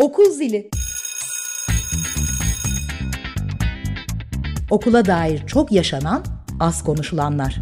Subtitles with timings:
[0.00, 0.70] Okul zili.
[4.70, 6.24] Okula dair çok yaşanan,
[6.60, 7.60] az konuşulanlar.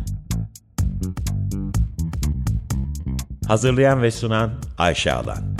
[3.46, 5.57] Hazırlayan ve sunan Ayşe Alan.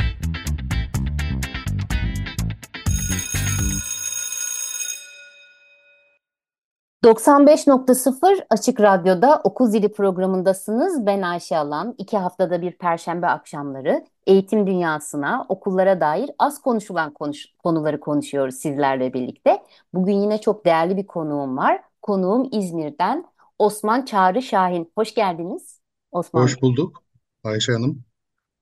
[7.04, 11.06] ...95.0 Açık Radyo'da Okul Zili programındasınız.
[11.06, 11.94] Ben Ayşe Alan.
[11.98, 19.14] İki haftada bir Perşembe akşamları eğitim dünyasına, okullara dair az konuşulan konuş konuları konuşuyoruz sizlerle
[19.14, 19.62] birlikte.
[19.94, 21.80] Bugün yine çok değerli bir konuğum var.
[22.03, 23.25] Konuğum İzmir'den
[23.58, 24.92] Osman Çağrı Şahin.
[24.98, 25.80] Hoş geldiniz
[26.12, 27.03] Osman Hoş bulduk
[27.44, 28.04] Ayşe Hanım.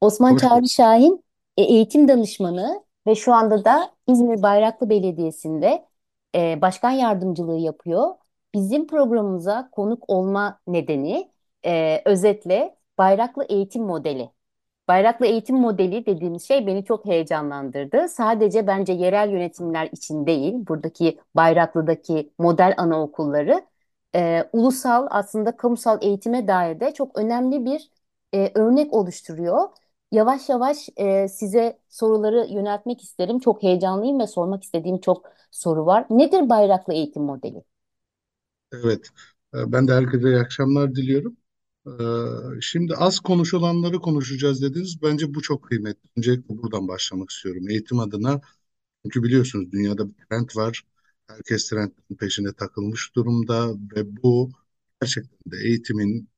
[0.00, 0.70] Osman Hoş Çağrı bulduk.
[0.70, 1.24] Şahin
[1.56, 5.86] e, eğitim danışmanı ve şu anda da İzmir Bayraklı Belediyesi'nde
[6.34, 8.14] e, başkan yardımcılığı yapıyor.
[8.56, 11.30] Bizim programımıza konuk olma nedeni
[11.66, 14.30] e, özetle Bayraklı Eğitim Modeli.
[14.88, 18.08] Bayraklı eğitim modeli dediğimiz şey beni çok heyecanlandırdı.
[18.08, 23.66] Sadece bence yerel yönetimler için değil, buradaki Bayraklı'daki model anaokulları,
[24.14, 27.90] e, ulusal aslında kamusal eğitime dair de çok önemli bir
[28.34, 29.68] e, örnek oluşturuyor.
[30.12, 33.38] Yavaş yavaş e, size soruları yöneltmek isterim.
[33.40, 36.06] Çok heyecanlıyım ve sormak istediğim çok soru var.
[36.10, 37.64] Nedir Bayraklı eğitim modeli?
[38.84, 39.10] Evet,
[39.54, 41.36] e, ben de herkese iyi akşamlar diliyorum.
[41.88, 45.02] Ee, Şimdi az konuşulanları konuşacağız dediniz.
[45.02, 46.10] Bence bu çok kıymetli.
[46.18, 47.68] Öncelikle buradan başlamak istiyorum.
[47.70, 48.40] Eğitim adına,
[49.04, 50.84] çünkü biliyorsunuz dünyada bir trend var.
[51.28, 54.50] Herkes trendin peşine takılmış durumda ve bu
[55.02, 56.28] gerçekten de eğitimin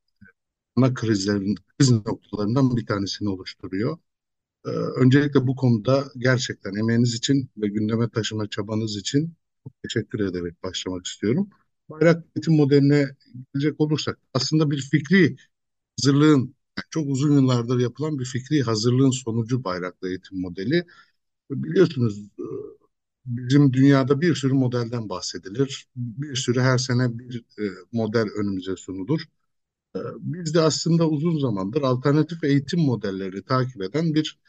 [0.77, 3.99] ana krizlerin, kriz noktalarından bir tanesini oluşturuyor.
[4.67, 10.63] Ee, Öncelikle bu konuda gerçekten emeğiniz için ve gündeme taşıma çabanız için çok teşekkür ederek
[10.65, 11.51] başlamak istiyorum.
[11.89, 13.17] Bayrak eğitim modeline
[13.55, 15.37] gelecek olursak aslında bir fikri
[16.01, 16.41] hazırlığın
[16.79, 20.87] yani çok uzun yıllardır yapılan bir fikri hazırlığın sonucu bayraklı eğitim modeli.
[21.51, 22.45] Biliyorsunuz e,
[23.27, 25.89] bizim dünyada bir sürü modelden bahsedilir.
[25.97, 29.23] Bir sürü her sene bir e, model önümüze sunulur.
[29.97, 34.41] E, Biz de aslında uzun zamandır alternatif eğitim modelleri takip eden bir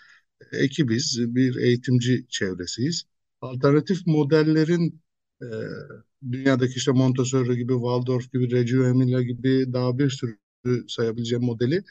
[0.54, 3.04] ekibiz, bir eğitimci çevresiyiz.
[3.42, 5.02] Alternatif modellerin
[6.32, 10.38] dünyadaki işte Montessori gibi, Waldorf gibi, Reggio Emilia gibi daha bir sürü
[10.90, 11.84] sayabileceğim modeli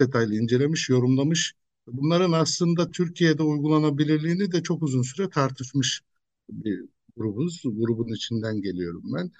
[0.00, 1.54] detaylı incelemiş, yorumlamış.
[1.86, 6.02] Bunların aslında Türkiye'de uygulanabilirliğini de çok uzun süre tartışmış
[6.50, 6.84] bir
[7.16, 7.62] grubuz.
[7.64, 9.32] Grubun içinden geliyorum ben.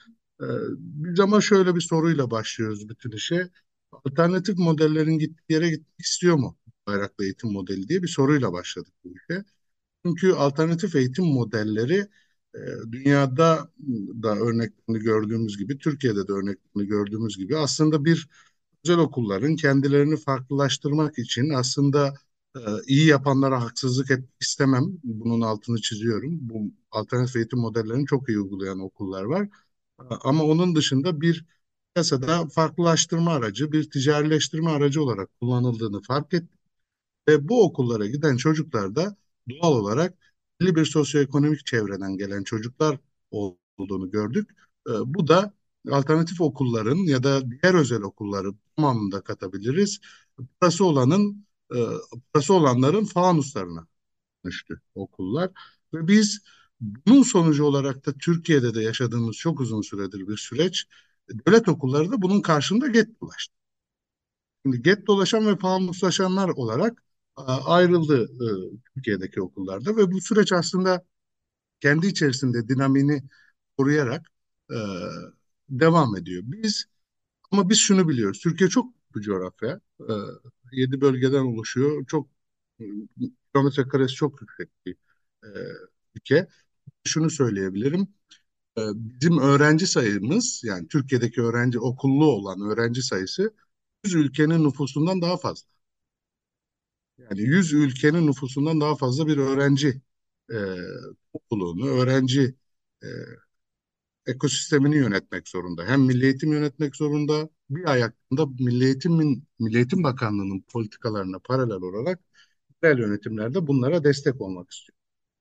[0.43, 0.47] Ee,
[0.79, 3.51] biz ama şöyle bir soruyla başlıyoruz bütün işe.
[3.93, 6.57] Alternatif modellerin gittiği yere gitmek istiyor mu?
[6.87, 9.45] Bayraklı eğitim modeli diye bir soruyla başladık bu işe.
[10.07, 12.09] Çünkü alternatif eğitim modelleri
[12.93, 13.69] dünyada
[14.23, 18.29] da örneklerini gördüğümüz gibi, Türkiye'de de örneklerini gördüğümüz gibi aslında bir
[18.85, 22.15] özel okulların kendilerini farklılaştırmak için aslında
[22.57, 24.85] e, iyi yapanlara haksızlık etmek istemem.
[25.05, 26.39] Bunun altını çiziyorum.
[26.41, 29.49] Bu alternatif eğitim modellerini çok iyi uygulayan okullar var.
[29.99, 31.47] Ama onun dışında bir
[31.95, 36.51] piyasada farklılaştırma aracı, bir ticarileştirme aracı olarak kullanıldığını fark ettik.
[37.29, 39.17] Ve bu okullara giden çocuklar da
[39.51, 40.15] doğal olarak
[40.61, 42.99] belli bir sosyoekonomik çevreden gelen çocuklar
[43.31, 44.51] olduğunu gördük.
[44.89, 45.53] E, Bu da
[45.91, 50.01] alternatif okulların ya da diğer özel okulları tamamını da katabiliriz.
[50.61, 51.79] Parası olanın, e,
[52.33, 53.87] parası olanların fanuslarına
[54.45, 55.51] dönüştü okullar.
[55.95, 56.41] Ve biz
[56.81, 60.87] bunun sonucu olarak da Türkiye'de de yaşadığımız çok uzun süredir bir süreç.
[61.49, 63.55] Devlet okulları da bunun karşında get dolaştı.
[64.67, 67.03] Şimdi get dolaşan ve fanuslaşanlar olarak
[67.47, 68.49] ayrıldı e,
[68.95, 71.05] Türkiye'deki okullarda ve bu süreç aslında
[71.81, 73.23] kendi içerisinde dinamini
[73.79, 74.27] koruyarak
[74.71, 74.77] e,
[75.71, 76.43] devam ediyor.
[76.47, 76.85] Biz
[77.51, 78.41] ama biz şunu biliyoruz.
[78.43, 79.81] Türkiye çok bir coğrafya.
[80.01, 80.13] E,
[80.73, 82.07] yedi bölgeden oluşuyor.
[82.07, 82.29] Çok
[82.81, 82.85] e,
[83.55, 84.97] kilometre karesi çok yüksek bir
[85.45, 85.49] e,
[86.17, 86.49] ülke.
[87.05, 88.09] Şunu söyleyebilirim.
[88.79, 93.55] E, bizim öğrenci sayımız yani Türkiye'deki öğrenci okullu olan öğrenci sayısı
[94.05, 95.69] 100 ülkenin nüfusundan daha fazla.
[97.19, 100.01] Yani 100 ülkenin nüfusundan daha fazla bir öğrenci
[100.53, 100.57] e,
[101.33, 102.55] topluluğunu, öğrenci
[103.05, 103.09] e,
[104.27, 105.87] ekosistemini yönetmek zorunda.
[105.87, 112.21] Hem milli eğitim yönetmek zorunda, bir ayakında milli eğitimin, Milli Eğitim Bakanlığı'nın politikalarına paralel olarak
[112.85, 114.99] yerel yönetimlerde bunlara destek olmak istiyor.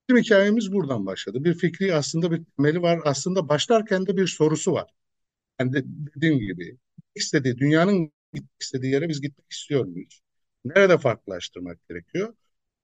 [0.10, 1.46] Bizim hikayemiz buradan başladı.
[1.46, 3.02] Bir fikri aslında bir temeli var.
[3.06, 4.92] Aslında başlarken de bir sorusu var.
[5.62, 5.84] Yani de,
[6.18, 6.78] dediğim gibi
[7.16, 10.22] istediği, dünyanın gitmek istediği yere biz gitmek istiyor muyuz?
[10.76, 12.34] Nerede farklılaştırmak gerekiyor?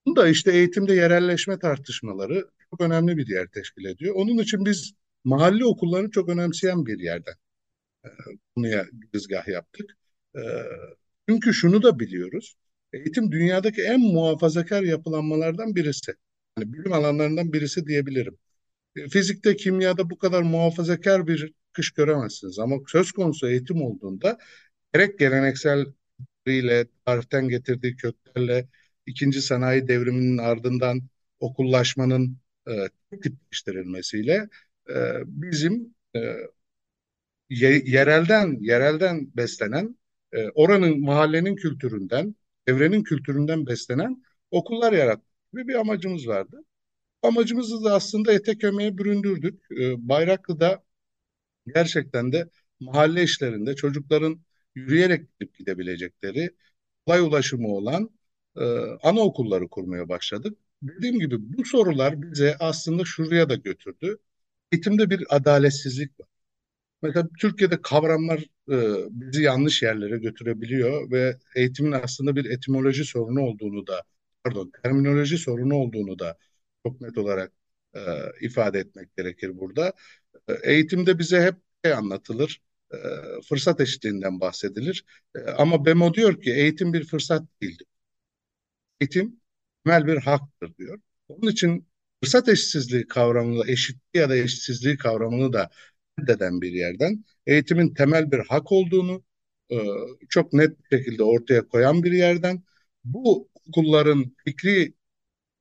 [0.05, 4.15] Bu da işte eğitimde yerelleşme tartışmaları çok önemli bir yer teşkil ediyor.
[4.15, 4.93] Onun için biz
[5.23, 7.33] mahalle okullarını çok önemseyen bir yerden
[8.05, 8.09] e,
[8.55, 9.97] konuya girizgah yaptık.
[10.35, 10.41] E,
[11.29, 12.55] çünkü şunu da biliyoruz.
[12.93, 16.13] Eğitim dünyadaki en muhafazakar yapılanmalardan birisi.
[16.57, 18.37] Yani bilim alanlarından birisi diyebilirim.
[18.95, 22.59] E, Fizikte, kimyada bu kadar muhafazakar bir kış göremezsiniz.
[22.59, 24.37] Ama söz konusu eğitim olduğunda
[24.93, 25.19] gerek
[26.45, 28.67] gelenekseliyle, tarihten getirdiği köklerle,
[29.05, 31.01] ikinci sanayi devriminin ardından
[31.39, 32.37] okullaşmanın
[32.67, 32.71] e,
[33.23, 34.49] tipleştirilmesiyle
[34.89, 34.95] e,
[35.25, 36.19] bizim e,
[37.49, 39.97] yerelden yerelden beslenen,
[40.33, 42.35] e, oranın mahallenin kültüründen,
[42.67, 46.63] evrenin kültüründen beslenen okullar yaratmak gibi bir amacımız vardı.
[47.23, 49.61] Amacımızı da aslında ete kemiğe büründürdük.
[49.71, 50.83] E, Bayraklı'da
[51.75, 52.49] gerçekten de
[52.79, 54.41] mahalle işlerinde çocukların
[54.75, 56.51] yürüyerek gidip gidebilecekleri
[57.05, 58.09] kolay ulaşımı olan
[58.57, 58.61] e,
[59.03, 60.57] anaokulları kurmaya başladık.
[60.81, 64.17] Dediğim gibi bu sorular bize aslında şuraya da götürdü.
[64.71, 66.27] Eğitimde bir adaletsizlik var.
[67.01, 68.39] Mesela Türkiye'de kavramlar
[68.71, 68.75] e,
[69.11, 74.03] bizi yanlış yerlere götürebiliyor ve eğitimin aslında bir etimoloji sorunu olduğunu da,
[74.43, 76.37] pardon, terminoloji sorunu olduğunu da
[76.85, 77.51] çok net olarak
[77.95, 77.99] e,
[78.41, 79.93] ifade etmek gerekir burada.
[80.49, 81.55] E, eğitimde bize hep
[81.85, 82.61] şey anlatılır,
[82.93, 85.05] e, fırsat eşitliğinden bahsedilir.
[85.35, 87.87] E, ama BEMO diyor ki eğitim bir fırsat değildir.
[89.01, 89.41] Eğitim
[89.85, 90.99] temel bir haktır diyor.
[91.27, 91.87] Onun için
[92.23, 95.69] fırsat eşitsizliği kavramını, eşitliği ya da eşitsizliği kavramını da
[96.19, 99.23] reddeden bir yerden eğitimin temel bir hak olduğunu
[99.71, 99.77] e,
[100.29, 102.63] çok net bir şekilde ortaya koyan bir yerden
[103.03, 104.93] bu okulların fikri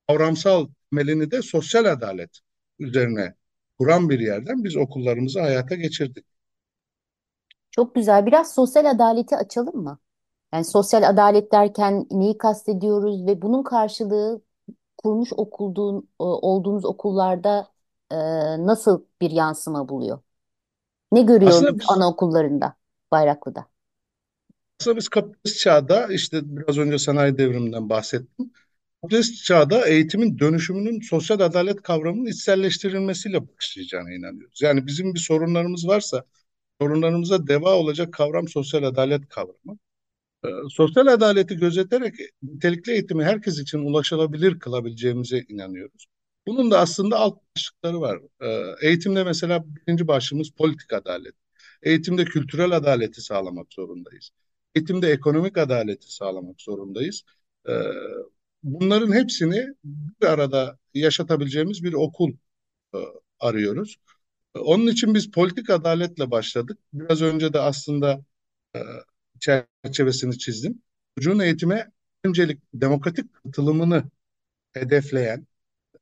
[0.09, 2.41] kavramsal temelini de sosyal adalet
[2.79, 3.35] üzerine
[3.79, 6.27] kuran bir yerden biz okullarımızı hayata geçirdik.
[7.73, 8.27] Çok güzel.
[8.27, 10.01] Biraz sosyal adaleti açalım mı?
[10.55, 14.43] Yani sosyal adalet derken neyi kastediyoruz ve bunun karşılığı
[14.99, 17.69] kurmuş okulduğun, e, olduğunuz okullarda
[18.13, 18.17] e,
[18.67, 20.21] nasıl bir yansıma buluyor?
[21.13, 22.77] Ne Aslında görüyoruz biz anaokullarında,
[23.13, 23.67] Bayraklı'da?
[24.81, 28.53] aslında biz kapitalist çağda işte biraz önce sanayi devriminden bahsettim.
[29.03, 34.63] Kapitalist çağda eğitimin dönüşümünün sosyal adalet kavramının içselleştirilmesiyle başlayacağına inanıyoruz.
[34.63, 36.25] Yani bizim bir sorunlarımız varsa
[36.83, 39.79] sorunlarımıza deva olacak kavram sosyal adalet kavramı.
[40.45, 46.07] Ee, sosyal adaleti gözeterek nitelikli eğitimi herkes için ulaşılabilir kılabileceğimize inanıyoruz.
[46.47, 48.21] Bunun da aslında alt başlıkları var.
[48.43, 51.35] Ee, eğitimde mesela birinci başlığımız politik adalet.
[51.83, 54.31] Eğitimde kültürel adaleti sağlamak zorundayız.
[54.75, 57.23] Eğitimde ekonomik adaleti sağlamak zorundayız.
[57.69, 57.73] Ee,
[58.63, 59.67] bunların hepsini
[60.23, 62.33] bir arada yaşatabileceğimiz bir okul
[62.95, 62.99] e,
[63.41, 63.97] arıyoruz.
[64.55, 66.79] Onun için biz politik adaletle başladık.
[66.93, 68.25] Biraz önce de aslında
[68.77, 68.81] e,
[69.41, 70.83] çerçevesini çizdim.
[71.19, 71.91] Çocuğun eğitime
[72.25, 74.05] öncelik demokratik katılımını
[74.73, 75.47] hedefleyen,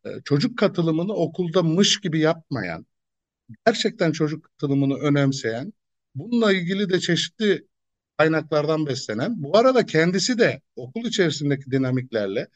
[0.06, 2.86] e, çocuk katılımını okulda mış gibi yapmayan,
[3.66, 5.72] gerçekten çocuk katılımını önemseyen,
[6.14, 7.66] bununla ilgili de çeşitli
[8.18, 12.48] kaynaklardan beslenen, bu arada kendisi de okul içerisindeki dinamiklerle,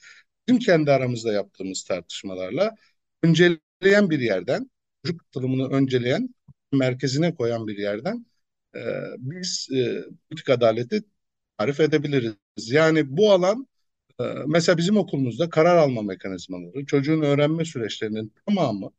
[0.49, 2.76] bizim kendi aramızda yaptığımız tartışmalarla
[3.23, 4.70] önceleyen bir yerden,
[5.05, 6.35] çocuk katılımını önceleyen,
[6.73, 8.27] merkezine koyan bir yerden
[8.77, 8.81] e,
[9.19, 11.03] biz e, politik adaleti
[11.59, 12.37] tarif edebiliriz.
[12.71, 13.69] Yani bu alan
[14.21, 18.91] e, mesela bizim okulumuzda karar alma mekanizmaları, çocuğun öğrenme süreçlerinin tamamı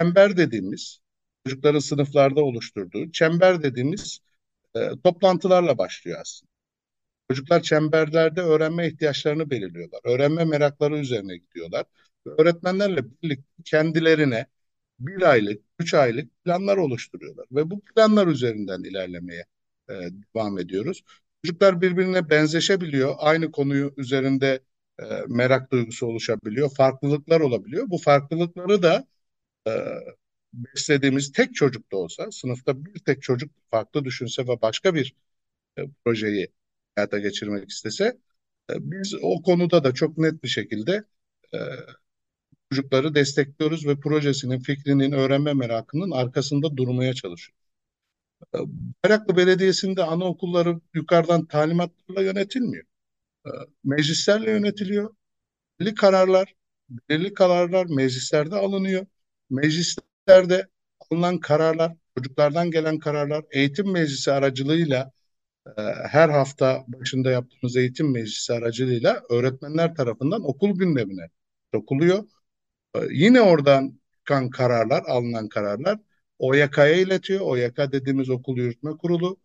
[0.00, 1.00] çember dediğimiz,
[1.46, 4.20] çocukların sınıflarda oluşturduğu çember dediğimiz
[4.76, 6.50] e, toplantılarla başlıyor aslında.
[7.30, 10.00] Çocuklar çemberlerde öğrenme ihtiyaçlarını belirliyorlar.
[10.04, 11.84] Öğrenme merakları üzerine gidiyorlar.
[12.26, 14.46] Öğretmenlerle birlikte kendilerine
[14.98, 17.46] bir aylık, üç aylık planlar oluşturuyorlar.
[17.52, 19.44] Ve bu planlar üzerinden ilerlemeye
[19.90, 19.92] e,
[20.34, 21.04] devam ediyoruz.
[21.44, 23.14] Çocuklar birbirine benzeşebiliyor.
[23.18, 24.60] Aynı konuyu üzerinde
[24.98, 26.70] e, merak duygusu oluşabiliyor.
[26.76, 27.90] Farklılıklar olabiliyor.
[27.90, 29.06] Bu farklılıkları da
[29.68, 29.72] e,
[30.54, 35.16] beslediğimiz tek çocuk da olsa, sınıfta bir tek çocuk farklı düşünse ve başka bir
[35.78, 36.48] e, projeyi
[36.96, 38.04] hayata geçirmek istese,
[38.70, 41.04] e, biz o konuda da çok net bir şekilde
[41.54, 41.58] e,
[42.70, 47.64] çocukları destekliyoruz ve projesinin, fikrinin, öğrenme merakının arkasında durmaya çalışıyoruz.
[48.54, 48.58] E,
[49.04, 52.84] Bayraklı Belediyesi'nde anaokulları yukarıdan talimatlarla yönetilmiyor.
[53.46, 53.50] E,
[53.84, 55.14] meclislerle yönetiliyor.
[55.80, 56.54] Belirli kararlar,
[57.08, 59.06] belirli kararlar meclislerde alınıyor.
[59.50, 60.68] Meclislerde
[61.10, 65.12] alınan kararlar, çocuklardan gelen kararlar eğitim meclisi aracılığıyla
[65.66, 71.30] e, her hafta başında yaptığımız eğitim meclisi aracılığıyla öğretmenler tarafından okul gündemine
[71.74, 72.24] sokuluyor.
[73.10, 75.98] Yine oradan çıkan kararlar, alınan kararlar
[76.38, 77.40] OYK'ya iletiyor.
[77.40, 79.36] OYK dediğimiz okul yürütme kurulu.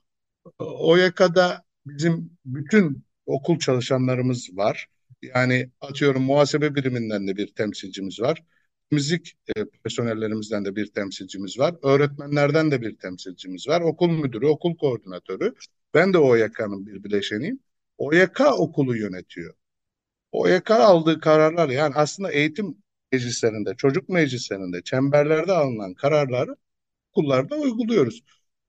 [0.60, 4.88] OYK'da bizim bütün okul çalışanlarımız var.
[5.22, 8.44] Yani atıyorum muhasebe biriminden de bir temsilcimiz var.
[8.92, 11.76] Müzik e, personellerimizden de bir temsilcimiz var.
[11.84, 13.82] Öğretmenlerden de bir temsilcimiz var.
[13.82, 15.56] Okul müdürü, okul koordinatörü.
[15.94, 17.60] Ben de OYK'nın bir bileşeniyim.
[17.98, 19.54] OYK okulu yönetiyor.
[20.32, 22.78] OYK aldığı kararlar yani aslında eğitim
[23.12, 26.56] meclislerinde, çocuk meclislerinde, çemberlerde alınan kararları
[27.14, 28.24] okullarda uyguluyoruz.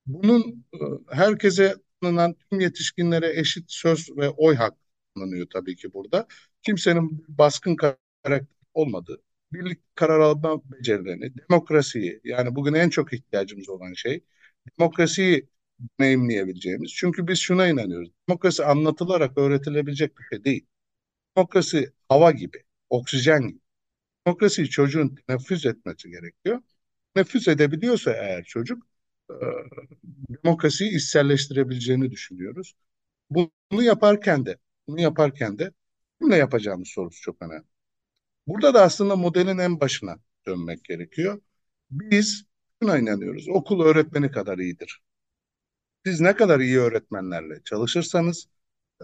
[0.05, 0.77] Bunun e,
[1.15, 4.77] herkese tanınan tüm yetişkinlere eşit söz ve oy hakkı
[5.15, 6.27] tanınıyor tabii ki burada.
[6.63, 8.43] Kimsenin baskın karakter
[8.73, 9.21] olmadığı,
[9.53, 14.23] birlik karar alma becerilerini, demokrasiyi yani bugün en çok ihtiyacımız olan şey
[14.79, 15.49] demokrasiyi
[15.99, 16.91] deneyimleyebileceğimiz.
[16.95, 18.09] Çünkü biz şuna inanıyoruz.
[18.29, 20.65] Demokrasi anlatılarak öğretilebilecek bir şey değil.
[21.37, 23.59] Demokrasi hava gibi, oksijen gibi.
[24.27, 26.61] Demokrasiyi çocuğun teneffüs etmesi gerekiyor.
[27.13, 28.87] Teneffüs edebiliyorsa eğer çocuk
[29.31, 29.35] e,
[30.43, 32.73] demokrasiyi içselleştirebileceğini düşünüyoruz.
[33.29, 35.71] Bunu yaparken de bunu yaparken de
[36.21, 37.65] kimle yapacağımız sorusu çok önemli.
[38.47, 41.41] Burada da aslında modelin en başına dönmek gerekiyor.
[41.91, 42.45] Biz
[42.83, 43.49] şuna inanıyoruz.
[43.49, 45.01] Okul öğretmeni kadar iyidir.
[46.05, 48.47] Siz ne kadar iyi öğretmenlerle çalışırsanız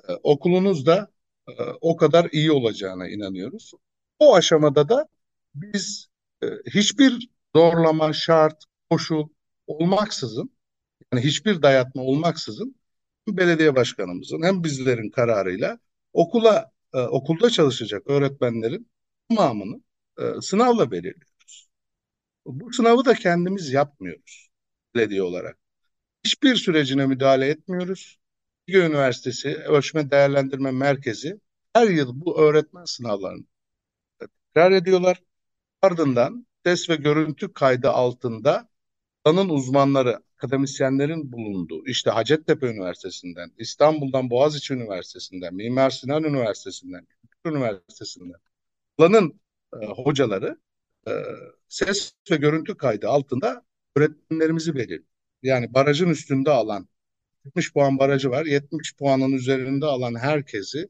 [0.10, 1.12] e, okulunuz da
[1.50, 3.74] e, o kadar iyi olacağına inanıyoruz.
[4.20, 5.08] O aşamada da
[5.56, 6.08] biz
[6.44, 9.28] e, hiçbir zorlama, şart, koşul
[9.68, 10.52] olmaksızın
[11.14, 12.76] yani hiçbir dayatma olmaksızın
[13.28, 15.80] belediye başkanımızın hem bizlerin kararıyla
[16.14, 18.92] okula e, okulda çalışacak öğretmenlerin
[19.30, 19.82] tamamını
[20.20, 21.70] e, sınavla belirliyoruz.
[22.46, 24.50] Bu sınavı da kendimiz yapmıyoruz
[24.96, 25.58] belediye olarak.
[26.26, 28.20] Hiçbir sürecine müdahale etmiyoruz.
[28.68, 31.40] Bilgi Üniversitesi Ölçme Değerlendirme Merkezi
[31.74, 33.46] her yıl bu öğretmen sınavlarını
[34.58, 35.24] tekrar ediyorlar.
[35.82, 38.70] Ardından ses ve görüntü kaydı altında
[39.26, 48.40] alanın uzmanları, akademisyenlerin bulunduğu, işte Hacettepe Üniversitesi'nden, İstanbul'dan Boğaziçi Üniversitesi'nden, Mimar Sinan Üniversitesi'nden, Kültür Üniversitesi'nden
[48.98, 49.40] alanın
[49.82, 50.58] e, hocaları
[51.08, 51.12] e,
[51.70, 55.04] ses ve görüntü kaydı altında öğretmenlerimizi belirliyor.
[55.44, 56.88] Yani barajın üstünde alan
[57.46, 58.46] 70 puan barajı var.
[58.46, 60.90] 70 puanın üzerinde alan herkesi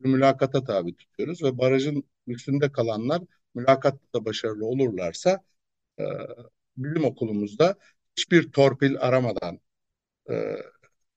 [0.00, 3.22] mülakata tabi tutuyoruz ve barajın üstünde kalanlar
[3.54, 5.44] mülakatta başarılı olurlarsa
[5.98, 6.04] e,
[6.76, 7.78] bizim okulumuzda
[8.16, 9.60] hiçbir torpil aramadan
[10.30, 10.56] e,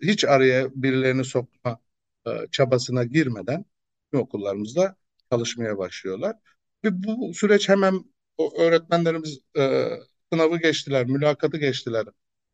[0.01, 1.79] hiç araya birilerini sokma
[2.27, 3.65] e, çabasına girmeden
[4.13, 4.95] bizim okullarımızda
[5.31, 6.35] çalışmaya başlıyorlar.
[6.83, 8.03] Ve bu süreç hemen
[8.37, 9.89] o öğretmenlerimiz e,
[10.33, 12.05] sınavı geçtiler, mülakatı geçtiler.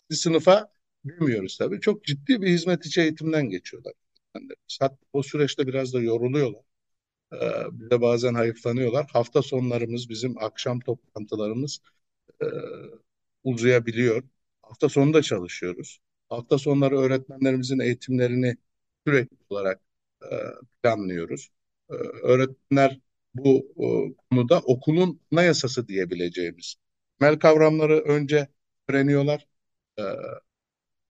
[0.09, 0.73] Bir sınıfa
[1.05, 1.81] bilmiyoruz tabii.
[1.81, 3.93] Çok ciddi bir hizmet içi eğitimden geçiyorlar.
[4.79, 6.61] Hatta o süreçte biraz da yoruluyorlar.
[7.33, 9.09] Ee, bir de bazen hayıflanıyorlar.
[9.13, 11.79] Hafta sonlarımız, bizim akşam toplantılarımız
[12.41, 12.45] e,
[13.43, 14.23] uzayabiliyor.
[14.61, 15.99] Hafta sonu da çalışıyoruz.
[16.29, 18.55] Hafta sonları öğretmenlerimizin eğitimlerini
[19.07, 19.81] sürekli olarak
[20.31, 20.35] e,
[20.83, 21.49] planlıyoruz.
[21.89, 22.99] E, öğretmenler
[23.35, 23.85] bu e,
[24.29, 26.75] konuda okulun anayasası diyebileceğimiz
[27.19, 28.47] temel kavramları önce
[28.89, 29.47] öğreniyorlar.
[29.99, 30.03] E,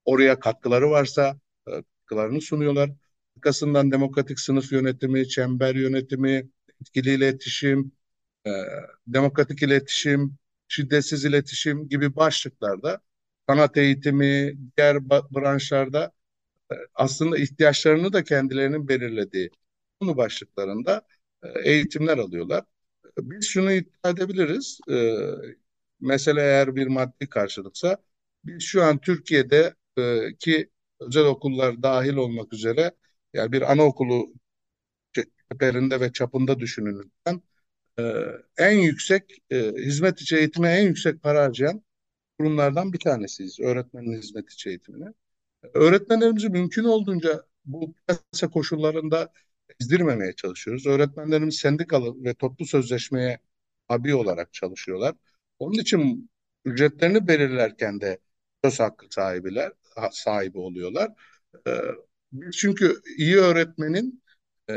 [0.06, 2.90] oraya katkıları varsa e, katkılarını sunuyorlar.
[3.38, 6.50] Arkasından demokratik sınıf yönetimi, çember yönetimi,
[6.82, 7.92] etkili iletişim,
[8.48, 8.52] e,
[9.08, 10.38] demokratik iletişim,
[10.68, 13.02] şiddetsiz iletişim gibi başlıklarda
[13.50, 16.12] sanat eğitimi, diğer branşlarda
[16.72, 19.52] e, aslında ihtiyaçlarını da kendilerinin belirlediği
[20.02, 21.02] konu başlıklarında
[21.44, 22.66] e, eğitimler alıyorlar.
[23.20, 24.80] Biz şunu iddia edebiliriz.
[24.92, 25.18] E,
[26.00, 27.98] mesele eğer bir maddi karşılıksa
[28.46, 32.92] biz şu an Türkiye'de e, ki özel okullar dahil olmak üzere
[33.34, 34.34] yani bir anaokulu
[35.52, 37.42] çeperinde ve çapında düşünülürken
[38.00, 38.04] e,
[38.58, 41.84] en yüksek e, hizmet içi eğitime en yüksek para harcayan
[42.40, 43.60] kurumlardan bir tanesiyiz.
[43.60, 45.08] Öğretmenin hizmet içi eğitimine.
[45.74, 49.34] Öğretmenlerimizi mümkün olduğunca bu piyasa koşullarında
[49.82, 50.88] ezdirmemeye çalışıyoruz.
[50.88, 53.40] Öğretmenlerimiz sendikalı ve toplu sözleşmeye
[53.90, 55.16] tabi olarak çalışıyorlar.
[55.60, 56.30] Onun için
[56.66, 58.20] ücretlerini belirlerken de
[58.66, 59.72] söz hakkı sahibiler,
[60.12, 61.12] sahibi oluyorlar.
[61.68, 61.72] Ee,
[62.54, 64.24] çünkü iyi öğretmenin
[64.70, 64.74] e,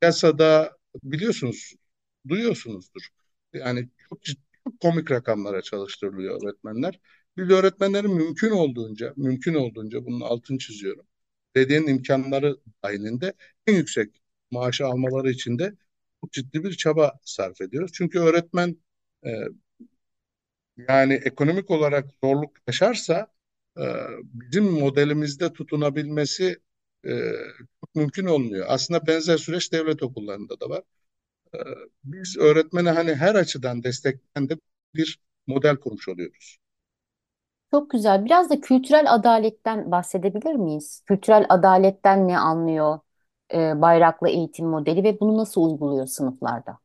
[0.00, 1.74] piyasada biliyorsunuz,
[2.28, 3.08] duyuyorsunuzdur.
[3.52, 7.00] Yani çok, ciddi, çok komik rakamlara çalıştırılıyor öğretmenler.
[7.36, 11.06] Biz öğretmenlerin mümkün olduğunca, mümkün olduğunca bunun altını çiziyorum.
[11.54, 13.32] Belediyenin imkanları dahilinde
[13.66, 15.72] en yüksek maaşı almaları için de
[16.20, 17.90] çok ciddi bir çaba sarf ediyoruz.
[17.94, 18.76] Çünkü öğretmen
[19.26, 19.30] e,
[20.88, 23.32] yani ekonomik olarak zorluk yaşarsa
[23.78, 23.82] e,
[24.24, 26.56] bizim modelimizde tutunabilmesi
[27.06, 27.32] e,
[27.94, 28.66] mümkün olmuyor.
[28.68, 30.82] Aslında benzer süreç devlet okullarında da var.
[31.54, 31.58] E,
[32.04, 34.58] biz öğretmeni hani her açıdan destekleyen de
[34.96, 36.58] bir model kurmuş oluyoruz.
[37.70, 38.24] Çok güzel.
[38.24, 41.02] Biraz da kültürel adaletten bahsedebilir miyiz?
[41.06, 42.98] Kültürel adaletten ne anlıyor
[43.54, 46.78] e, bayraklı eğitim modeli ve bunu nasıl uyguluyor sınıflarda?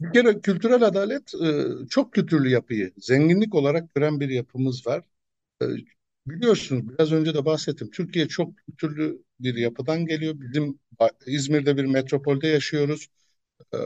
[0.00, 5.04] Bir kere kültürel adalet e, çok kültürlü yapıyı zenginlik olarak gören bir yapımız var.
[5.62, 5.66] E,
[6.26, 7.90] biliyorsunuz biraz önce de bahsettim.
[7.90, 10.34] Türkiye çok kültürlü bir yapıdan geliyor.
[10.36, 10.78] Bizim
[11.26, 13.08] İzmir'de bir metropolde yaşıyoruz.
[13.74, 13.78] E,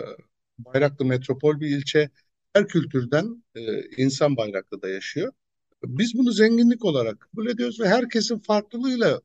[0.58, 2.10] Bayraklı metropol bir ilçe.
[2.54, 5.32] Her kültürden e, insan Bayraklı'da yaşıyor.
[5.84, 9.20] Biz bunu zenginlik olarak kabul ediyoruz ve herkesin farklılığıyla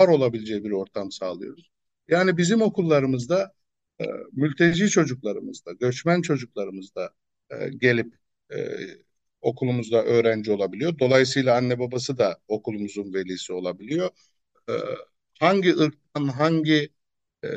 [0.00, 1.70] var olabileceği bir ortam sağlıyoruz.
[2.08, 3.54] Yani bizim okullarımızda
[4.00, 7.14] e, mülteci çocuklarımız da, göçmen çocuklarımız da
[7.50, 8.14] e, gelip
[8.54, 8.56] e,
[9.42, 10.98] okulumuzda öğrenci olabiliyor.
[10.98, 14.10] Dolayısıyla anne babası da okulumuzun velisi olabiliyor.
[14.68, 14.72] E,
[15.40, 16.88] hangi ırktan, hangi
[17.44, 17.48] e,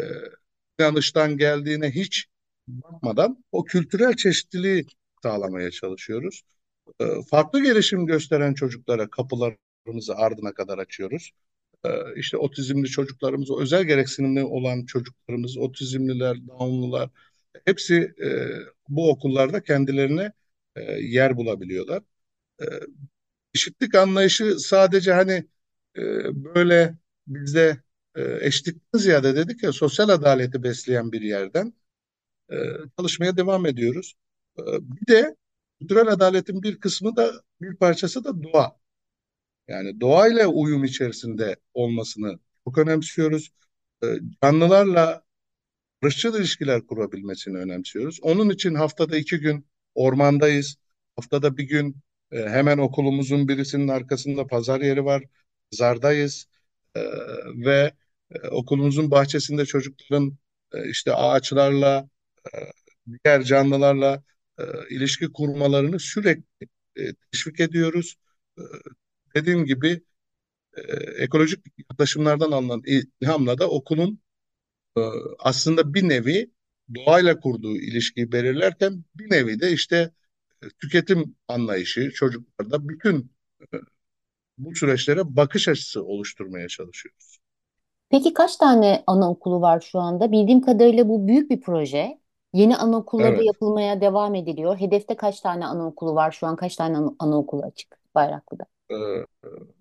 [0.80, 2.26] inanıştan geldiğine hiç
[2.68, 4.86] bakmadan o kültürel çeşitliliği
[5.24, 6.42] sağlamaya çalışıyoruz.
[7.02, 11.32] E, farklı gelişim gösteren çocuklara kapılarımızı ardına kadar açıyoruz.
[11.86, 17.10] E, işte otizmli çocuklarımız, özel gereksinimli olan çocuklarımız, otizmliler, Down'lular
[17.66, 18.30] hepsi e,
[18.90, 20.32] bu okullarda kendilerine
[20.76, 22.04] e, yer bulabiliyorlar.
[22.62, 22.66] E,
[23.56, 25.34] eşitlik anlayışı sadece hani
[25.98, 26.02] e,
[26.56, 27.78] böyle bizde
[28.16, 31.74] e, eşitlikten ziyade dedik ya sosyal adaleti besleyen bir yerden
[32.52, 32.56] e,
[33.00, 34.16] çalışmaya devam ediyoruz.
[34.60, 35.36] E, bir de
[35.82, 38.80] kültürel adaletin bir kısmı da bir parçası da doğa.
[39.68, 43.52] Yani doğayla uyum içerisinde olmasını çok önemsiyoruz.
[44.04, 44.08] E,
[44.44, 45.24] canlılarla
[46.04, 48.20] barışçıl ilişkiler kurabilmesini önemsiyoruz.
[48.22, 50.76] Onun için haftada iki gün ormandayız.
[51.16, 51.98] Haftada bir gün
[52.32, 55.24] e, hemen okulumuzun birisinin arkasında pazar yeri var.
[55.72, 56.48] Pazardayız.
[56.96, 57.02] E,
[57.66, 57.94] ve
[58.32, 60.38] e, okulumuzun bahçesinde çocukların
[60.74, 62.10] e, işte ağaçlarla,
[62.56, 62.58] e,
[63.26, 64.24] diğer canlılarla
[64.60, 68.16] e, ilişki kurmalarını sürekli e, teşvik ediyoruz.
[68.58, 68.62] E,
[69.36, 70.02] dediğim gibi
[70.78, 70.82] e,
[71.24, 72.84] ekolojik yaklaşımlardan alınan
[73.22, 74.20] ilhamla da okulun
[74.98, 75.02] e,
[75.40, 76.52] aslında bir nevi
[76.96, 80.12] doğayla kurduğu ilişkiyi belirlerken bir nevi de işte
[80.64, 83.32] e, tüketim anlayışı çocuklarda bütün
[83.74, 83.78] e,
[84.58, 87.40] bu süreçlere bakış açısı oluşturmaya çalışıyoruz.
[88.10, 90.32] Peki kaç tane anaokulu var şu anda?
[90.32, 92.20] Bildiğim kadarıyla bu büyük bir proje.
[92.54, 94.78] Yeni anaokulları Evet, yapılmaya devam ediliyor.
[94.80, 96.56] Hedefte kaç tane anaokulu var şu an?
[96.56, 98.66] Kaç tane ana- anaokulu açık Bayraklı'da?
[98.92, 98.96] e,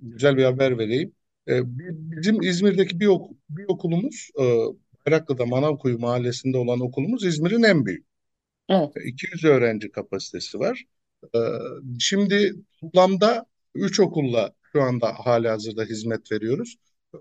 [0.01, 1.13] güzel bir haber vereyim.
[1.49, 4.45] E, bi- bizim İzmir'deki bir, ok- bir okulumuz, e,
[5.07, 8.07] Bayraklı'da Manavkuyu mahallesinde olan okulumuz İzmir'in en büyük.
[8.69, 8.91] Evet.
[9.05, 10.85] 200 öğrenci kapasitesi var.
[11.35, 11.39] Ee,
[11.99, 16.77] Şimdi toplamda 3 okulla şu anda halihazırda hizmet veriyoruz.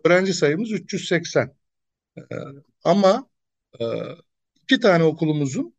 [0.05, 1.55] Öğrenci sayımız 380.
[2.17, 2.21] Ee,
[2.83, 3.29] Ama
[3.79, 3.85] e,
[4.63, 5.75] iki tane okulumuzun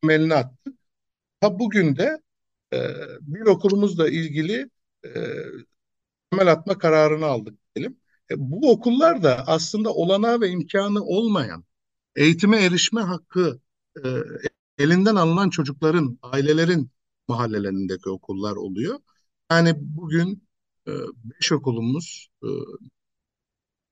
[0.00, 0.74] temelini attık.
[1.40, 2.18] Ha bugün de
[2.72, 2.78] e,
[3.20, 4.70] bir okulumuzla ilgili
[5.04, 5.10] e,
[6.30, 7.67] temel atma kararını aldık
[8.36, 11.64] Bu okullar da aslında olanağı ve imkanı olmayan
[12.16, 13.60] eğitime erişme hakkı
[14.04, 14.08] e,
[14.78, 16.90] elinden alınan çocukların, ailelerin
[17.28, 19.00] mahallelerindeki okullar oluyor.
[19.52, 20.48] Yani bugün
[20.88, 20.92] e,
[21.24, 22.48] beş okulumuz e,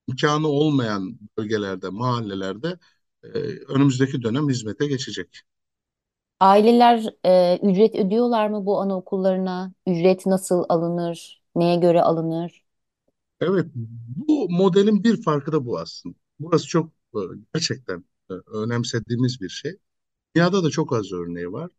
[0.07, 2.79] imkanı olmayan bölgelerde, mahallelerde
[3.23, 3.27] e,
[3.67, 5.41] önümüzdeki dönem hizmete geçecek.
[6.39, 9.73] Aileler e, ücret ödüyorlar mı bu anaokullarına?
[9.87, 11.41] Ücret nasıl alınır?
[11.55, 12.66] Neye göre alınır?
[13.41, 13.65] Evet,
[14.27, 16.15] bu modelin bir farkı da bu aslında.
[16.39, 17.19] Burası çok e,
[17.53, 19.71] gerçekten e, önemsediğimiz bir şey.
[20.35, 21.71] Dünyada da çok az örneği var.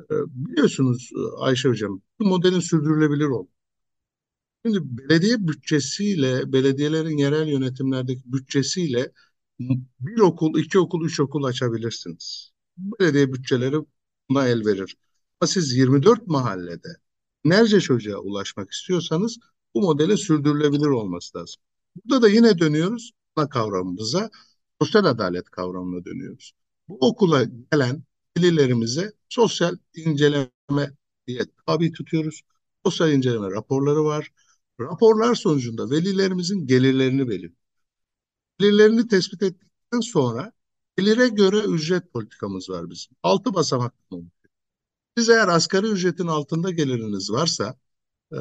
[0.00, 3.52] E, biliyorsunuz e, Ayşe Hocam, bu modelin sürdürülebilir olması.
[4.66, 9.12] Şimdi belediye bütçesiyle, belediyelerin yerel yönetimlerdeki bütçesiyle
[10.00, 12.52] bir okul, iki okul, üç okul açabilirsiniz.
[12.78, 13.76] Belediye bütçeleri
[14.30, 14.96] buna el verir.
[15.40, 16.88] Ama siz 24 mahallede
[17.44, 19.38] binlerce çocuğa ulaşmak istiyorsanız
[19.74, 21.62] bu modelin sürdürülebilir olması lazım.
[21.96, 24.30] Burada da yine dönüyoruz ana kavramımıza,
[24.82, 26.52] sosyal adalet kavramına dönüyoruz.
[26.88, 28.02] Bu okula gelen
[28.38, 32.42] velilerimize sosyal inceleme diye tabi tutuyoruz.
[32.84, 34.32] Sosyal inceleme raporları var.
[34.80, 37.52] Raporlar sonucunda velilerimizin gelirlerini belirliyor.
[38.58, 40.52] Gelirlerini tespit ettikten sonra
[40.96, 43.16] gelire göre ücret politikamız var bizim.
[43.22, 44.22] Altı basamaklı.
[45.18, 47.76] Siz eğer asgari ücretin altında geliriniz varsa
[48.32, 48.38] e,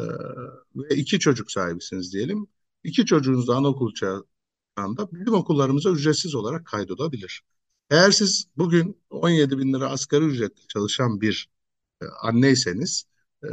[0.75, 2.47] ve iki çocuk sahibisiniz diyelim.
[2.83, 7.43] İki çocuğunuz da anaokul çağında bizim okullarımıza ücretsiz olarak kaydolabilir.
[7.89, 11.49] Eğer siz bugün 17 bin lira asgari ücretle çalışan bir
[12.01, 13.05] e, anneyseniz
[13.43, 13.47] e,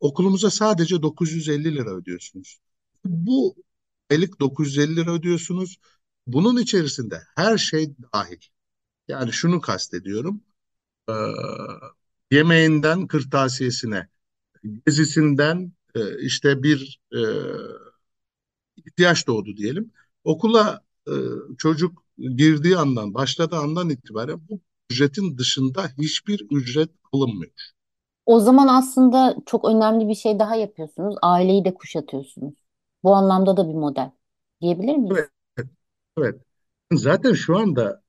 [0.00, 2.58] okulumuza sadece 950 lira ödüyorsunuz.
[3.04, 3.56] Bu
[4.10, 5.76] aylık 950 lira ödüyorsunuz.
[6.26, 8.40] Bunun içerisinde her şey dahil.
[9.08, 10.40] Yani şunu kastediyorum.
[11.08, 11.14] E,
[12.30, 14.08] yemeğinden kırtasiyesine,
[14.86, 17.20] gezisinden e, işte bir e,
[18.76, 19.92] ihtiyaç doğdu diyelim.
[20.24, 21.12] Okula e,
[21.58, 27.52] çocuk girdiği andan, başladığı andan itibaren bu ücretin dışında hiçbir ücret alınmıyor.
[28.26, 31.16] O zaman aslında çok önemli bir şey daha yapıyorsunuz.
[31.22, 32.54] Aileyi de kuşatıyorsunuz.
[33.02, 34.10] Bu anlamda da bir model
[34.60, 35.18] diyebilir miyiz?
[35.18, 35.68] Evet,
[36.18, 36.40] evet.
[36.92, 38.04] Zaten şu anda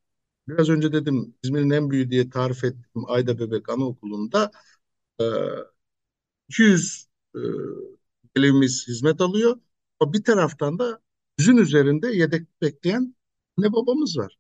[0.49, 4.51] Biraz önce dedim İzmir'in en büyüğü diye tarif ettiğim Ayda Bebek Anaokulu'nda
[5.21, 5.25] e,
[6.49, 7.04] 200
[7.35, 7.41] e,
[8.37, 9.59] velimiz hizmet alıyor.
[9.99, 11.01] Ama bir taraftan da
[11.39, 13.15] yüzün üzerinde yedek bekleyen
[13.57, 14.37] anne babamız var.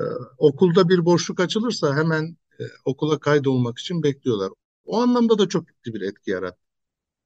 [0.00, 0.04] E,
[0.38, 4.50] okulda bir boşluk açılırsa hemen e, okula kaydolmak için bekliyorlar.
[4.84, 6.58] O anlamda da çok ciddi bir etki yarattı.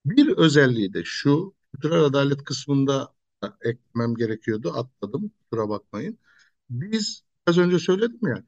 [0.06, 3.14] Bir özelliği de şu, kültürel adalet kısmında
[3.62, 6.18] eklemem gerekiyordu, atladım, kusura bakmayın.
[6.70, 8.44] Biz az önce söyledim ya,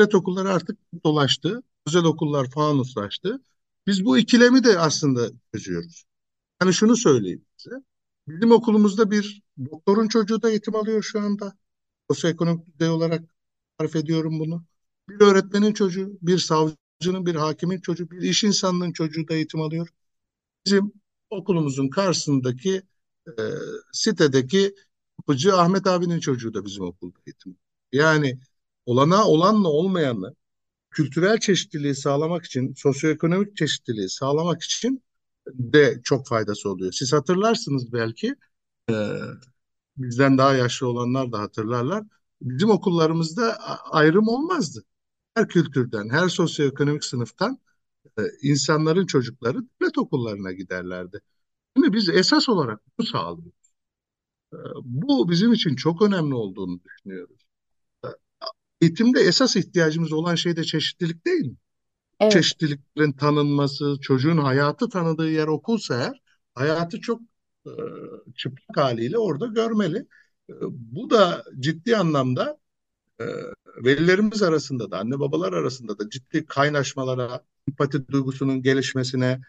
[0.00, 3.42] devlet okulları artık dolaştı, özel okullar fanuslaştı.
[3.86, 6.04] Biz bu ikilemi de aslında çözüyoruz.
[6.62, 7.76] Yani şunu söyleyeyim size.
[8.28, 11.56] Bizim okulumuzda bir doktorun çocuğu da eğitim alıyor şu anda.
[12.10, 13.24] Sosyoekonomik düzey olarak
[13.78, 14.64] tarif ediyorum bunu.
[15.08, 19.88] Bir öğretmenin çocuğu, bir savcının, bir hakimin çocuğu, bir iş insanının çocuğu da eğitim alıyor.
[20.66, 20.92] Bizim
[21.30, 22.82] okulumuzun karşısındaki
[23.28, 23.32] e,
[23.92, 24.74] sitedeki
[25.16, 27.56] kapıcı Ahmet abinin çocuğu da bizim okulda eğitim.
[27.92, 28.40] Yani
[28.86, 30.34] olana olanla olmayanla
[30.96, 35.02] kültürel çeşitliliği sağlamak için, sosyoekonomik çeşitliliği sağlamak için
[35.46, 36.92] de çok faydası oluyor.
[36.92, 38.36] Siz hatırlarsınız belki,
[38.90, 38.94] e,
[39.96, 42.04] bizden daha yaşlı olanlar da hatırlarlar.
[42.42, 43.56] Bizim okullarımızda
[43.90, 44.84] ayrım olmazdı.
[45.34, 47.58] Her kültürden, her sosyoekonomik sınıftan
[48.18, 51.20] e, insanların çocukları devlet okullarına giderlerdi.
[51.76, 53.52] Şimdi biz esas olarak bunu sağlıyoruz.
[54.52, 57.45] E, bu bizim için çok önemli olduğunu düşünüyoruz.
[58.80, 61.56] Eğitimde esas ihtiyacımız olan şey de çeşitlilik değil mi?
[62.20, 62.32] Evet.
[62.32, 66.22] Çeşitliliklerin tanınması, çocuğun hayatı tanıdığı yer okulsa eğer,
[66.54, 67.20] hayatı çok
[67.66, 67.72] e,
[68.36, 69.98] çıplak haliyle orada görmeli.
[70.50, 72.58] E, bu da ciddi anlamda
[73.20, 73.24] e,
[73.84, 79.40] velilerimiz arasında da, anne babalar arasında da ciddi kaynaşmalara, empati duygusunun gelişmesine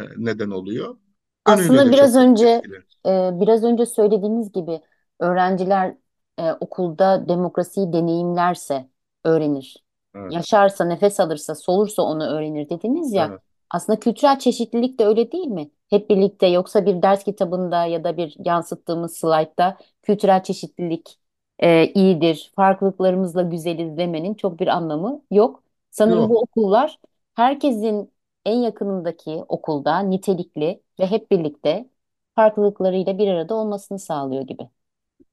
[0.00, 0.96] e, neden oluyor.
[1.44, 2.62] Aslında biraz önce
[3.06, 4.80] e, biraz önce söylediğiniz gibi
[5.20, 5.96] öğrenciler
[6.38, 8.88] e, okulda demokrasiyi deneyimlerse
[9.24, 9.84] öğrenir.
[10.14, 13.32] Evet, Yaşarsa, nefes alırsa, solursa onu öğrenir dediniz ya.
[13.32, 13.42] evet.
[13.70, 15.70] Aslında kültürel çeşitlilik de öyle değil mi?
[15.90, 21.18] Hep birlikte yoksa bir ders kitabında ya da bir yansıttığımız slaytta kültürel çeşitlilik
[21.58, 25.62] e, iyidir, farklılıklarımızla güzeliz demenin çok bir anlamı yok.
[25.90, 26.42] Sanırım bu Yok.
[26.42, 26.98] okullar
[27.34, 28.12] herkesin
[28.44, 31.90] en yakınındaki okulda nitelikli ve hep birlikte
[32.34, 34.68] farklılıklarıyla bir arada olmasını sağlıyor gibi.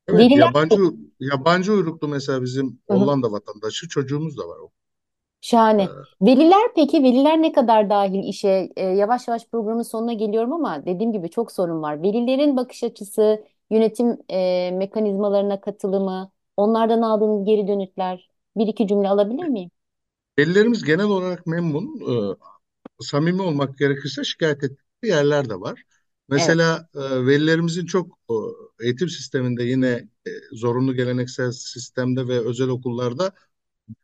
[0.08, 0.82] Evet, Veliler yabancı
[1.20, 2.98] yabancı uyruklu mesela bizim Hı hı.
[3.00, 4.58] Hollanda vatandaşı çocuğumuz da var.
[5.42, 5.84] Şahane.
[5.84, 5.88] Ee,
[6.22, 8.70] Veliler peki veliler ne kadar dahil işe?
[8.76, 12.02] Ee, yavaş yavaş programın sonuna geliyorum ama dediğim gibi çok sorun var.
[12.04, 18.30] Velilerin bakış açısı, yönetim e, mekanizmalarına katılımı, onlardan aldığınız geri dönütler.
[18.58, 19.72] Bir iki cümle alabilir miyim?
[20.40, 21.86] velilerimiz genel olarak memnun.
[22.32, 22.36] Ee,
[23.02, 25.84] samimi olmak gerekirse şikayet ettikleri yerler de var.
[26.36, 26.60] Evet.
[26.60, 28.45] Mesela e, velilerimizin çok o,
[28.80, 33.32] eğitim sisteminde yine e, zorunlu geleneksel sistemde ve özel okullarda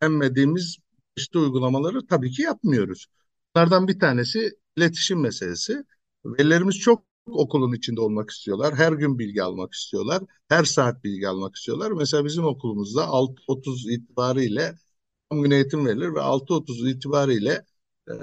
[0.02, 0.78] beğenmediğimiz
[1.18, 3.08] işte uygulamaları tabii ki yapmıyoruz.
[3.56, 5.86] Bunlardan bir tanesi iletişim meselesi.
[6.26, 8.76] Velilerimiz çok okulun içinde olmak istiyorlar.
[8.76, 10.24] Her gün bilgi almak istiyorlar.
[10.50, 11.92] Her saat bilgi almak istiyorlar.
[11.92, 14.76] Mesela bizim okulumuzda 6.30 itibariyle
[15.30, 17.66] tam gün eğitim verilir ve 6.30 itibariyle
[18.10, 18.14] e,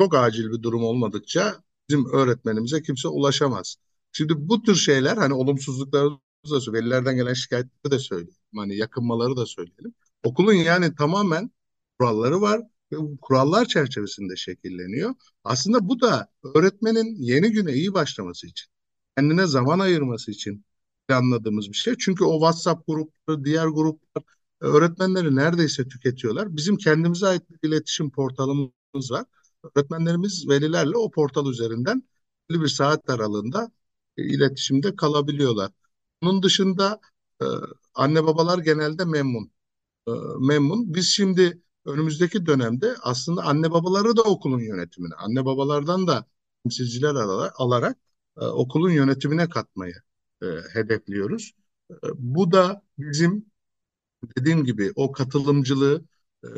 [0.00, 3.76] çok acil bir durum olmadıkça bizim öğretmenimize kimse ulaşamaz.
[4.16, 6.10] Şimdi bu tür şeyler hani olumsuzlukları
[6.50, 8.34] da velilerden gelen şikayetleri de söyleyelim.
[8.56, 9.94] Hani yakınmaları da söyleyelim.
[10.24, 11.50] Okulun yani tamamen
[11.98, 12.60] kuralları var
[12.92, 15.14] ve bu kurallar çerçevesinde şekilleniyor.
[15.44, 18.68] Aslında bu da öğretmenin yeni güne iyi başlaması için,
[19.16, 20.64] kendine zaman ayırması için
[21.08, 21.94] planladığımız bir şey.
[21.98, 24.22] Çünkü o WhatsApp grupları, diğer gruplar
[24.62, 26.56] e, öğretmenleri neredeyse tüketiyorlar.
[26.56, 29.24] Bizim kendimize ait bir iletişim portalımız var.
[29.76, 32.02] Öğretmenlerimiz velilerle o portal üzerinden
[32.50, 33.70] belli bir saat aralığında
[34.16, 35.72] iletişimde kalabiliyorlar.
[36.22, 37.00] Bunun dışında
[37.42, 37.46] e,
[37.94, 39.50] anne babalar genelde memnun.
[40.08, 40.94] E, memnun.
[40.94, 46.26] Biz şimdi önümüzdeki dönemde aslında anne babaları da okulun yönetimine, anne babalardan da
[46.64, 47.98] temsilciler alarak, alarak
[48.40, 49.94] e, okulun yönetimine katmayı
[50.42, 51.52] e, hedefliyoruz.
[51.90, 53.46] E, bu da bizim
[54.38, 56.04] dediğim gibi o katılımcılığı
[56.44, 56.48] e,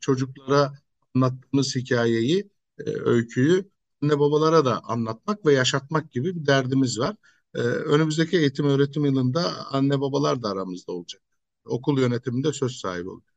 [0.00, 0.72] çocuklara
[1.14, 3.70] anlattığımız hikayeyi, e, öyküyü
[4.02, 7.16] anne babalara da anlatmak ve yaşatmak gibi bir derdimiz var.
[7.54, 11.22] E, önümüzdeki eğitim öğretim yılında anne babalar da aramızda olacak.
[11.64, 13.34] Okul yönetiminde söz sahibi olacak.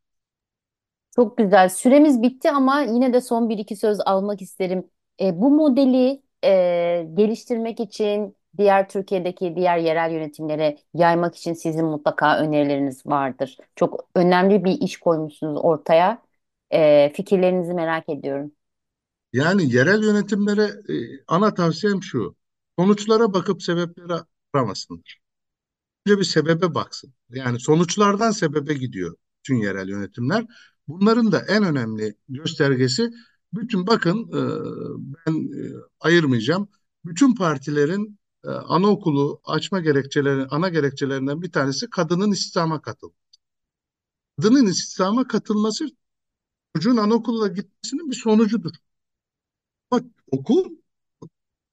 [1.16, 1.70] Çok güzel.
[1.70, 4.90] Süremiz bitti ama yine de son bir iki söz almak isterim.
[5.22, 12.40] E, bu modeli e, geliştirmek için diğer Türkiye'deki diğer yerel yönetimlere yaymak için sizin mutlaka
[12.40, 13.58] önerileriniz vardır.
[13.76, 16.22] Çok önemli bir iş koymuşsunuz ortaya.
[16.72, 18.52] E, fikirlerinizi merak ediyorum.
[19.34, 22.36] Yani yerel yönetimlere e, ana tavsiyem şu.
[22.80, 24.14] Sonuçlara bakıp sebepleri
[24.54, 25.20] aramasınlar.
[26.06, 27.14] Önce bir sebebe baksın.
[27.30, 29.16] Yani sonuçlardan sebebe gidiyor.
[29.40, 30.46] bütün yerel yönetimler.
[30.88, 33.12] Bunların da en önemli göstergesi
[33.54, 34.42] bütün bakın e,
[35.28, 36.70] ben e, ayırmayacağım.
[37.06, 43.18] Bütün partilerin e, anaokulu açma gerekçeleri, ana gerekçelerinden bir tanesi kadının istihdama katılması.
[44.38, 45.90] Kadının istihdama katılması
[46.76, 48.72] çocuğun anaokuluna gitmesinin bir sonucudur.
[50.32, 50.66] Okul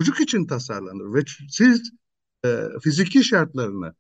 [0.01, 1.93] çocuk için tasarlanır ve siz
[2.45, 3.95] e, fiziki şartlarını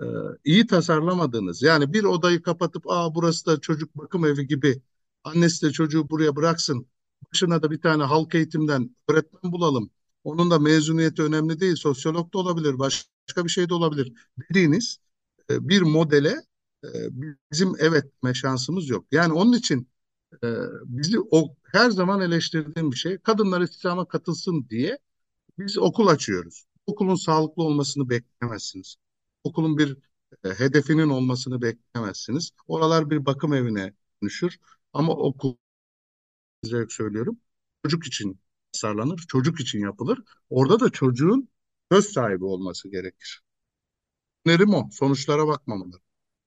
[0.00, 0.04] e,
[0.44, 4.82] iyi tasarlamadığınız yani bir odayı kapatıp aa burası da çocuk bakım evi gibi
[5.24, 6.86] annesi de çocuğu buraya bıraksın
[7.32, 9.90] başına da bir tane halk eğitimden öğretmen bulalım
[10.24, 14.12] onun da mezuniyeti önemli değil sosyolog da olabilir başka bir şey de olabilir
[14.50, 14.98] dediğiniz
[15.50, 16.34] e, bir modele
[16.84, 16.88] e,
[17.52, 19.06] bizim evet deme şansımız yok.
[19.12, 19.88] Yani onun için
[20.44, 20.48] e,
[20.84, 24.98] bizi o her zaman eleştirdiğim bir şey kadınlar istihdama katılsın diye
[25.58, 26.64] biz okul açıyoruz.
[26.86, 28.96] Okulun sağlıklı olmasını beklemezsiniz.
[29.44, 29.98] Okulun bir
[30.44, 32.50] e, hedefinin olmasını beklemezsiniz.
[32.68, 34.58] Oralar bir bakım evine dönüşür.
[34.92, 35.56] Ama okul,
[36.64, 37.40] size söylüyorum,
[37.84, 38.40] çocuk için
[38.72, 40.22] tasarlanır, çocuk için yapılır.
[40.50, 41.48] Orada da çocuğun
[41.92, 43.42] söz sahibi olması gerekir.
[44.46, 44.88] Önerim o.
[44.92, 46.00] Sonuçlara bakmamalı.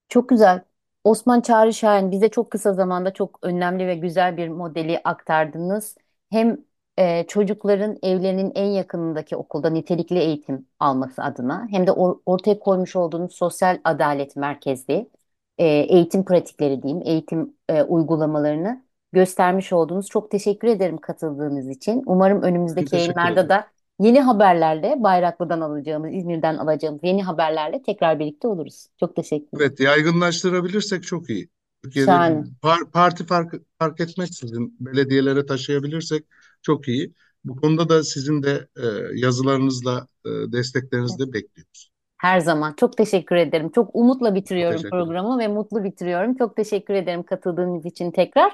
[0.09, 0.65] Çok güzel.
[1.07, 5.95] Osman Çağrı Şahin bize çok kısa zamanda çok önemli ve güzel bir modeli aktardınız.
[6.31, 6.57] Hem
[6.97, 12.95] e, çocukların evlerinin en yakınındaki okulda nitelikli eğitim alması adına hem de or- ortaya koymuş
[12.95, 15.09] olduğunuz sosyal adalet merkezli
[15.57, 20.07] e, eğitim pratikleri diyeyim, eğitim e, uygulamalarını göstermiş oldunuz.
[20.07, 22.03] Çok teşekkür ederim katıldığınız için.
[22.05, 23.49] Umarım önümüzdeki Teşekkür yayınlarda ederim.
[23.49, 23.67] da
[23.99, 28.87] yeni haberlerle, Bayraklı'dan alacağımız, İzmir'den alacağımız yeni haberlerle tekrar birlikte oluruz.
[28.99, 29.65] Çok teşekkürler.
[29.65, 31.49] Evet, yaygınlaştırabilirsek çok iyi.
[31.83, 32.43] Türkiye'de Şahane.
[32.61, 36.25] par- parti fark, fark etmeksizin belediyelere taşıyabilirsek
[36.61, 37.13] çok iyi.
[37.43, 38.85] Bu konuda da sizin de e,
[39.19, 41.91] yazılarınızla e, desteklerinizi de bekliyoruz.
[42.17, 42.73] Her zaman.
[42.77, 43.71] Çok teşekkür ederim.
[43.75, 45.05] Çok umutla bitiriyorum Teşekkür ederim.
[45.05, 46.35] programı ve mutlu bitiriyorum.
[46.35, 48.51] Çok teşekkür ederim katıldığınız için tekrar.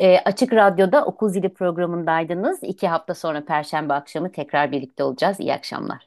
[0.00, 2.62] Ee, Açık Radyo'da Okul Zili programındaydınız.
[2.62, 5.40] İki hafta sonra Perşembe akşamı tekrar birlikte olacağız.
[5.40, 6.06] İyi akşamlar.